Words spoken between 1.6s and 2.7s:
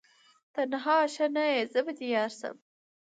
زه به دي یارسم